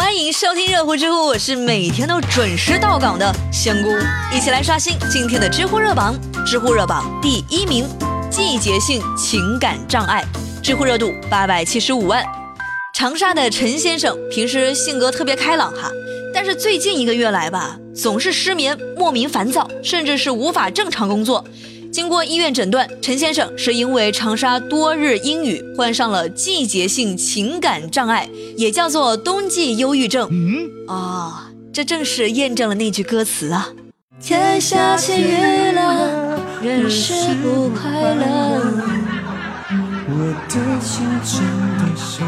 [0.00, 3.88] 欢迎收听热乎知乎，我是每天都准时到岗的仙姑，
[4.32, 6.16] 一起来刷新今天的知乎热榜。
[6.46, 7.84] 知乎热榜第一名，
[8.30, 10.24] 季节性情感障碍，
[10.62, 12.24] 知乎热度八百七十五万。
[12.94, 15.90] 长沙的陈先生平时性格特别开朗哈，
[16.32, 21.44] 但是最近一个月来吧，总是失眠，莫名烦躁，甚至是无法正常工作。
[21.98, 30.28] 经过医院诊断，陈先生是因为长沙多日阴雨，患上了季节性情感障碍，也叫做冬季忧郁症。
[30.30, 33.70] 嗯，啊，这正是验证了那句歌词啊：
[34.22, 38.60] 天下起雨了，人是不快乐。
[40.06, 41.42] 我的心真
[41.78, 42.22] 的受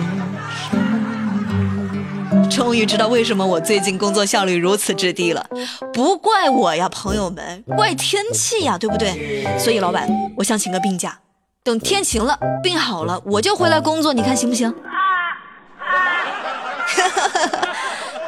[2.51, 5.47] 终于知道为什么我最近工作效率如此之低了，
[5.93, 9.47] 不怪我呀，朋友们，怪天气呀，对不对？
[9.59, 11.19] 所以老板，我想请个病假，
[11.63, 14.75] 等天晴了，病好了，我就回来工作，你看行不行？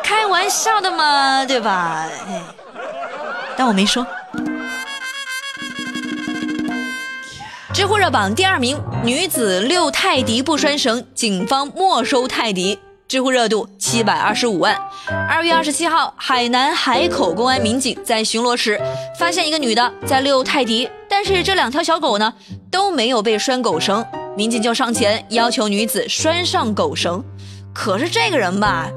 [0.02, 2.08] 开玩笑的嘛，对吧？
[2.28, 2.40] 哎，
[3.56, 4.06] 当我没说。
[7.74, 12.78] 知乎热榜第二名，女子遛泰迪不拴绳，警方没收泰迪。
[13.12, 14.74] 知乎热度七百二十五万。
[15.28, 18.80] 二月二十七号，海南海口公安民警在巡逻时
[19.18, 22.32] 发现一个女的在遛泰迪，但是这两条小狗呢
[22.70, 24.02] 都没有被拴狗绳，
[24.34, 27.22] 民警就上前要求女子拴上狗绳。
[27.74, 28.88] 可是这个人吧，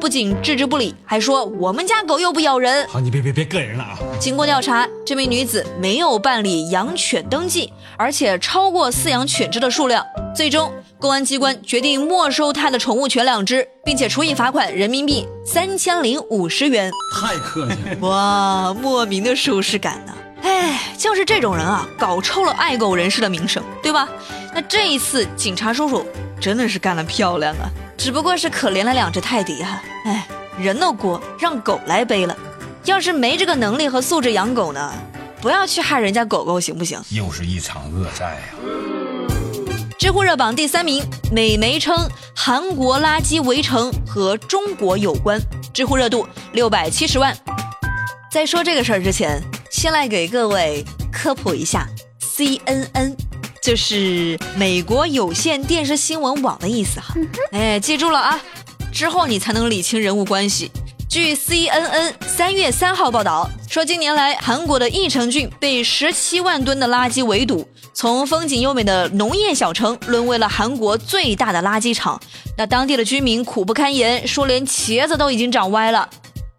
[0.00, 2.84] 不仅置之不理，还说我们家狗又不咬人。
[2.88, 3.96] 好，你别别别膈人了啊！
[4.18, 10.72] 经过调查，这名女子没有办理养犬登记，而且超过饲养犬只的数量，最终。
[10.98, 16.90] 公安机关决定没收他的宠物犬两只，并且处以罚款人民币三千零五十元。
[17.14, 20.14] 太客气了，哇，莫名的舒适感呢。
[20.42, 24.08] 哎，就是这种人啊，搞臭了爱狗人士的名声，对吧？
[24.54, 26.06] 那这一次警察叔叔
[26.40, 27.68] 真的是干得漂亮啊！
[27.96, 29.82] 只不过是可怜了两只泰迪哈。
[30.04, 30.26] 哎，
[30.58, 32.36] 人的锅让狗来背了。
[32.84, 34.92] 要是没这个能力和素质养狗呢，
[35.40, 37.00] 不要去害人家狗狗，行不行？
[37.10, 38.42] 又是一场恶战呀。
[40.04, 41.96] 知乎热榜第三名，美媒称
[42.36, 45.40] 韩国垃圾围城和中国有关，
[45.72, 47.34] 知乎热度六百七十万。
[48.30, 51.88] 在说这个事儿之前，先来给各位科普一下
[52.20, 53.16] ，CNN
[53.62, 57.14] 就是美国有线电视新闻网的意思哈。
[57.52, 58.38] 哎，记住了啊，
[58.92, 60.70] 之后你才能理清人物关系。
[61.08, 67.66] 据 CNN 三月三号报道说，近年来韩国的义城郡被十七万吨的垃圾围堵。
[67.94, 72.20] 从风景优美的农业小城沦为了韩国最大的垃圾场，
[72.58, 76.08] 那当地的居民苦不堪言，说连茄子都已经长歪了。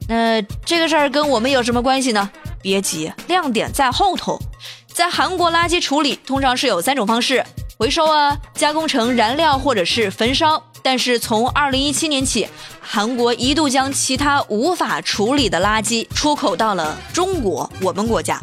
[0.08, 2.30] 那这个事儿跟我们有什么关系呢？
[2.62, 4.40] 别急，亮点在后头。
[4.88, 7.46] 在韩国，垃圾处理通常是有三种方式：
[7.78, 10.64] 回收啊、加工成燃料或者是焚烧。
[10.82, 12.48] 但是从二零一七年起，
[12.80, 18.40] 韩国一度将其他无法处理的垃圾出口到了中国，我们国家。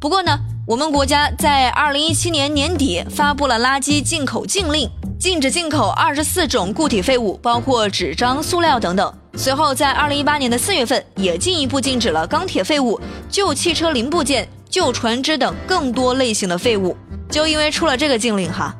[0.00, 0.40] 不过呢。
[0.70, 4.88] 我们国家在二零一七年年底发布了垃圾进口禁令，
[5.18, 9.12] 禁止进口二十四种固体废物，包括纸张、塑料等等。
[9.34, 16.96] 随后在二零一八年的四月份，也进一步禁止了钢铁废物、旧汽车零部件、旧船只等更多类型的废物。
[17.28, 18.72] 就因为出了这个禁令哈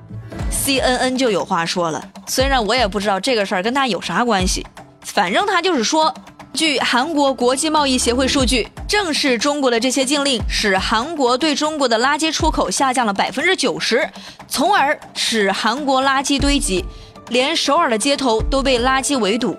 [0.48, 2.00] ，CNN 就有话说了。
[2.28, 4.64] 虽然我也不知道这个事儿跟他有啥关系，
[5.00, 6.14] 反正他就是说。
[6.52, 14.10] 据韩国国际贸易协会数据，正是中国的这些禁令，使韩国对中国的垃圾出口下降了百分之九十，
[14.48, 16.84] 从而使韩国垃圾堆积，
[17.28, 19.56] 连首尔的街头都被垃圾围堵。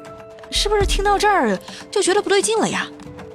[0.51, 1.57] 是不是听到这儿
[1.89, 2.85] 就觉得不对劲了呀？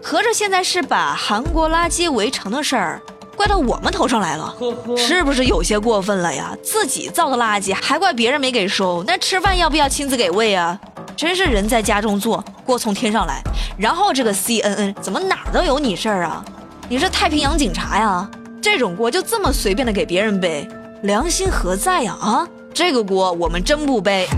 [0.02, 3.00] 合着现在是把韩国垃圾围城的事儿
[3.34, 4.54] 怪到我们头上来了？
[4.98, 6.54] 是不是有些过分了呀？
[6.62, 10.78] 自己造的垃圾还怪别人没给收，那吃饭要不要亲自给喂啊？
[11.16, 13.42] 真是人在家中坐，锅从天上来。
[13.78, 16.44] 然后这个 CNN 怎么哪儿都有你事儿啊？
[16.88, 18.30] 你是太平洋警察呀？
[18.60, 20.68] 这种锅就这么随便的给别人背，
[21.02, 22.14] 良心何在呀？
[22.20, 24.28] 啊，这个锅我们真不背。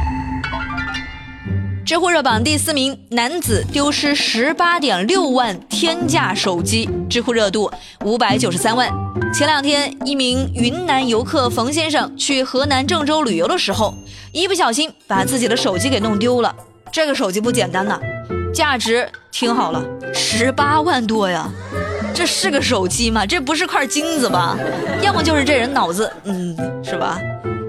[1.84, 7.70] 知乎热榜第四名，男子丢失十八点六万天价手机，知乎热度
[8.04, 8.88] 五百九十三万。
[9.32, 13.94] 前两天，一名云南游客冯先生去河南郑州旅游的时候，
[14.32, 16.54] 一不小心把自己的手机给弄丢了。
[16.90, 17.98] 这个手机不简单呐，
[18.52, 21.48] 价值听好了，十八万多呀！
[22.14, 23.24] 这是个手机吗？
[23.24, 24.56] 这不是块金子吧？
[25.02, 27.18] 要么就是这人脑子，嗯，是吧？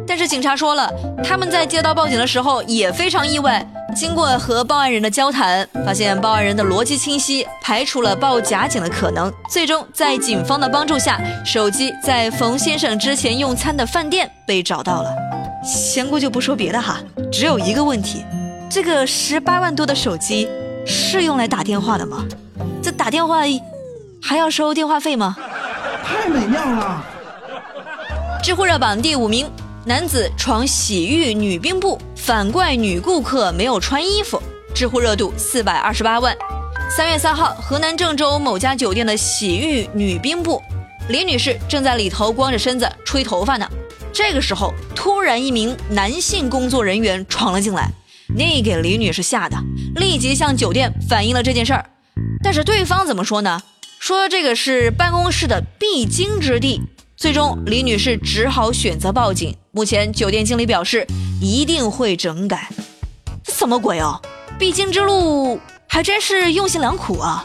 [0.07, 0.92] 但是警察说了，
[1.24, 3.66] 他们在接到报警的时候也非常意外。
[3.95, 9.31] 经过和报案人的交谈，发现报案人的逻辑清晰，排除了报假警的可能。
[9.51, 15.12] 最终在警方的帮助下，手机在冯先生之前用餐的饭店被找到了。
[15.63, 17.00] 仙姑就不说别的哈，
[17.31, 18.24] 只有一个问题。
[18.69, 20.48] 这个十八万多的手机
[20.86, 22.24] 是用来打电话的吗？
[22.83, 23.39] 这打电话
[24.21, 25.36] 还要收电话费吗？
[26.04, 27.04] 太美妙了！
[28.44, 29.50] 知乎热榜第五名，
[29.86, 34.39] 男子闯洗浴女兵部，反怪女顾客没有穿衣服，
[34.75, 36.38] 知乎热度四百二十八万。
[36.95, 40.62] 三月三号，河南郑州某家酒店的洗浴女兵部，
[41.10, 43.68] 李女士正在里头光着身子吹头发呢。
[44.13, 47.92] 这个时候，突然一名男性工作人员闯了进来，
[48.35, 49.57] 那给李女士吓得
[49.95, 51.85] 立即向酒店反映了这件事儿。
[52.43, 53.61] 但是对方怎么说呢？
[53.99, 56.81] 说这个是办公室的必经之地。
[57.17, 59.53] 最终，李女士只好选择报警。
[59.71, 61.05] 目前，酒店经理表示
[61.41, 62.69] 一定会整改。
[63.43, 64.21] 这什么鬼哦？
[64.57, 67.43] 必经之路还真是用心良苦啊！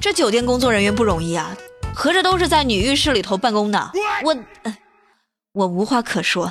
[0.00, 1.56] 这酒店工作人员不容易啊，
[1.94, 3.92] 合着都是在女浴室里头办公的。
[4.24, 4.36] 我。
[5.52, 6.50] 我无话可说。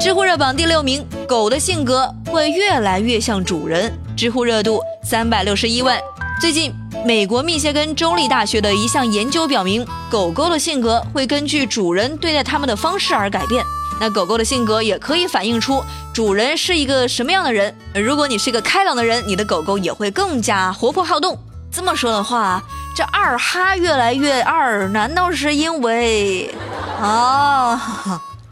[0.00, 3.92] 知乎热榜第六名，狗的性格会越来越像主人。
[4.16, 5.98] 知乎热度三百六十一万。
[6.40, 6.74] 最近，
[7.06, 13.64] 美国密歇根州立大学的一项研究表明，狗狗的性格会根据主人对待它们的方式而改变。
[14.00, 15.82] 那狗狗的性格也可以反映出
[16.12, 17.74] 主人是一个什么样的人。
[17.94, 21.38] 如果你是一个开朗的人，你的狗狗也会更加活泼好动。
[21.70, 22.62] 这么说的话，
[22.94, 26.52] 这二哈越来越二，难道是因为？
[27.00, 27.78] 哦，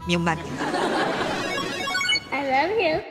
[0.05, 0.72] 明 白明白。
[2.53, 3.01] I love you。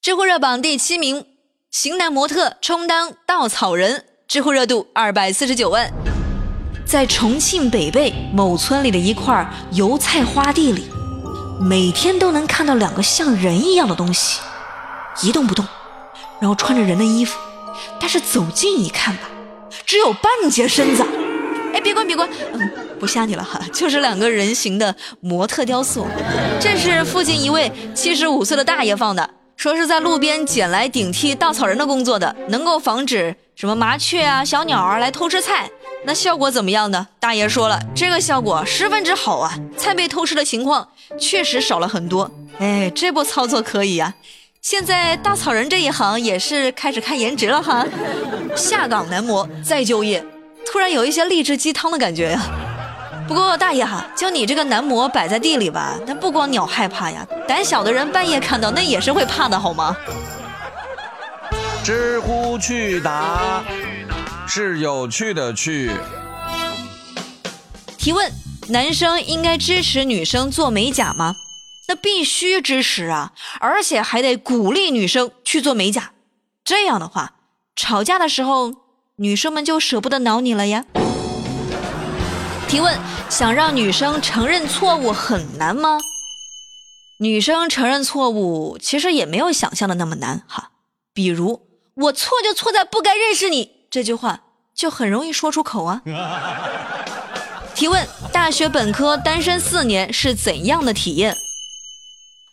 [0.00, 1.24] 知乎热榜第七名，
[1.68, 5.92] 型男模特充当稻草人，知乎热度二百四十九万。
[6.86, 10.86] 在重庆北碚某村里的一块油菜花地里，
[11.60, 14.40] 每天都能看到两个像人一样的东西，
[15.22, 15.66] 一动不动，
[16.40, 17.36] 然后穿着人的衣服，
[17.98, 19.22] 但是走近一看吧，
[19.84, 21.04] 只有半截身子。
[21.80, 26.06] 别关别关，嗯，不吓你了哈，就是两个人形的模特雕塑。
[26.60, 35.68] 这是附近一位七十五岁的大爷放的，说是在路边捡来顶替稻草人的工作的，能够防止什么麻雀啊、小鸟儿来偷吃菜。
[36.04, 37.08] 那效果怎么样呢？
[37.18, 40.88] 大爷说了，这个效果十分之好啊，菜被偷吃的情况
[41.18, 42.30] 确实少了很多。
[42.58, 44.14] 哎，这波操作可以啊，
[44.62, 47.84] 现在稻草人这一行也是开始看颜值了哈，
[48.54, 50.24] 下岗男模再就业。
[50.70, 52.42] 突然有一些励志鸡汤的感觉呀。
[53.26, 59.94] 不过大爷哈，就你这个男模摆在地里吧，那不光鸟害怕呀，胆小的人半夜看到那也是会怕的，好吗？
[61.84, 63.62] 知乎趣答
[64.46, 65.90] 是有趣的趣。
[67.98, 68.32] 提问：
[68.68, 71.34] 男生应该支持女生做美甲吗？
[71.88, 76.12] 那必须支持啊，而且还得鼓励女生去做美甲。
[76.64, 77.32] 这样的话，
[77.76, 78.87] 吵架的时候。
[79.20, 80.84] 女生们就舍不得挠你了呀？
[82.68, 82.96] 提问：
[83.28, 85.98] 想让女生承认错误很难吗？
[87.18, 90.70] 女生承认错误其实也没有想象的那么难哈。
[91.12, 96.00] 比如“我错就错在不该认识你”这句话就很容易说出口啊。
[97.74, 101.36] 提问：大学本科单身四年是怎样的体验？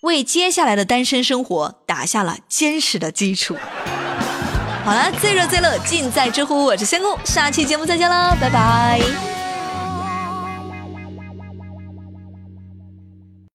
[0.01, 3.55] 为接下来的单身生活打下了坚实的基础。
[4.85, 9.34] 好了，最热最乐尽在知乎，我是仙姑，下期节目再见了，拜拜。